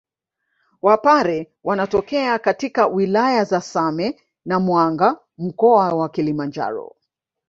[0.81, 6.95] Wapare wanatokea katika wilaya za Same na Mwanga mkoa wa Kilimanjaro